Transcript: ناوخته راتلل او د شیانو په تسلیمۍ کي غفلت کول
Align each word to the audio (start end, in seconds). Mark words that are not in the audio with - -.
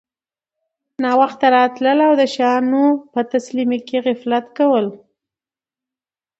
ناوخته 1.03 1.45
راتلل 1.57 1.99
او 2.07 2.13
د 2.21 2.23
شیانو 2.33 2.85
په 3.13 3.19
تسلیمۍ 3.33 3.79
کي 3.87 3.97
غفلت 4.05 4.45
کول 4.57 4.85